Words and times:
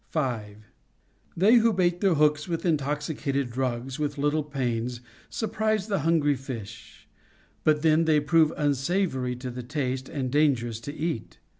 5. 0.09 0.57
They 1.37 1.55
who 1.57 1.71
bait 1.71 2.01
their 2.01 2.15
hooks 2.15 2.47
with 2.47 2.65
intoxicated 2.65 3.51
drugs 3.51 3.99
with 3.99 4.17
little 4.17 4.41
pains 4.43 5.01
surprise 5.29 5.85
the 5.85 5.99
hungry 5.99 6.33
fish, 6.33 7.07
but 7.63 7.83
then 7.83 8.05
they 8.05 8.19
prove 8.19 8.51
unsavory 8.57 9.35
to 9.35 9.51
the 9.51 9.61
taste 9.61 10.09
and 10.09 10.31
dangerous 10.31 10.79
to 10.79 10.91
eat. 10.95 11.37